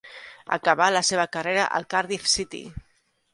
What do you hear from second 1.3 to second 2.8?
carrera al Cardiff City.